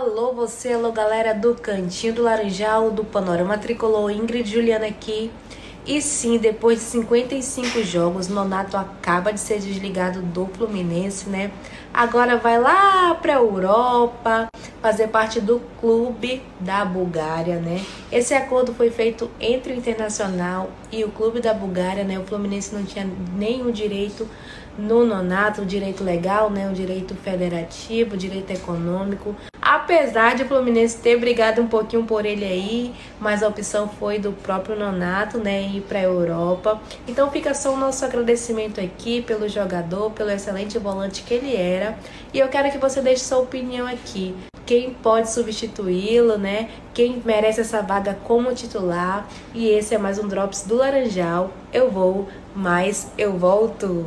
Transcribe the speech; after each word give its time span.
Alô, 0.00 0.32
você, 0.32 0.72
alô, 0.72 0.92
galera 0.92 1.34
do 1.34 1.54
Cantinho 1.54 2.14
do 2.14 2.22
Laranjal, 2.22 2.90
do 2.90 3.04
Panorama 3.04 3.58
Tricolor, 3.58 4.10
Ingrid 4.10 4.50
Juliana 4.50 4.86
aqui. 4.86 5.30
E 5.86 6.00
sim, 6.00 6.38
depois 6.38 6.78
de 6.78 6.84
55 6.86 7.82
jogos, 7.82 8.26
Nonato 8.26 8.78
acaba 8.78 9.30
de 9.30 9.38
ser 9.38 9.58
desligado 9.58 10.22
do 10.22 10.46
Fluminense, 10.46 11.28
né? 11.28 11.50
Agora 11.92 12.38
vai 12.38 12.58
lá 12.58 13.14
para 13.16 13.34
a 13.34 13.40
Europa, 13.40 14.48
fazer 14.80 15.08
parte 15.08 15.38
do 15.38 15.60
clube 15.78 16.42
da 16.58 16.82
Bulgária, 16.82 17.60
né? 17.60 17.84
Esse 18.10 18.32
acordo 18.32 18.72
foi 18.72 18.88
feito 18.88 19.30
entre 19.38 19.74
o 19.74 19.76
Internacional 19.76 20.70
e 20.90 21.04
o 21.04 21.10
clube 21.10 21.42
da 21.42 21.52
Bulgária, 21.52 22.04
né? 22.04 22.18
O 22.18 22.24
Fluminense 22.24 22.74
não 22.74 22.84
tinha 22.84 23.06
nenhum 23.36 23.70
direito 23.70 24.26
no 24.80 25.04
Nonato, 25.04 25.62
o 25.62 25.66
direito 25.66 26.02
legal, 26.02 26.50
né? 26.50 26.68
O 26.68 26.72
direito 26.72 27.14
federativo, 27.14 28.14
o 28.14 28.18
direito 28.18 28.50
econômico. 28.50 29.36
Apesar 29.60 30.34
de 30.34 30.42
o 30.42 30.46
Fluminense 30.48 30.98
ter 30.98 31.16
brigado 31.18 31.60
um 31.60 31.66
pouquinho 31.68 32.04
por 32.04 32.24
ele 32.24 32.44
aí, 32.44 32.94
mas 33.20 33.42
a 33.42 33.48
opção 33.48 33.88
foi 33.88 34.18
do 34.18 34.32
próprio 34.32 34.74
Nonato, 34.74 35.38
né, 35.38 35.62
ir 35.62 35.82
para 35.82 35.98
a 35.98 36.02
Europa. 36.02 36.80
Então 37.06 37.30
fica 37.30 37.54
só 37.54 37.74
o 37.74 37.76
nosso 37.76 38.04
agradecimento 38.04 38.80
aqui 38.80 39.22
pelo 39.22 39.48
jogador, 39.48 40.10
pelo 40.10 40.30
excelente 40.30 40.78
volante 40.78 41.22
que 41.22 41.34
ele 41.34 41.54
era. 41.54 41.96
E 42.32 42.38
eu 42.38 42.48
quero 42.48 42.70
que 42.72 42.78
você 42.78 43.00
deixe 43.00 43.22
sua 43.22 43.38
opinião 43.38 43.86
aqui. 43.86 44.34
Quem 44.66 44.94
pode 44.94 45.30
substituí-lo, 45.30 46.38
né? 46.38 46.68
Quem 46.94 47.22
merece 47.24 47.60
essa 47.60 47.82
vaga 47.82 48.16
como 48.24 48.54
titular? 48.54 49.28
E 49.54 49.68
esse 49.68 49.94
é 49.94 49.98
mais 49.98 50.18
um 50.18 50.26
Drops 50.26 50.62
do 50.62 50.76
Laranjal. 50.76 51.50
Eu 51.72 51.90
vou, 51.90 52.28
mas 52.54 53.12
eu 53.16 53.36
volto. 53.36 54.06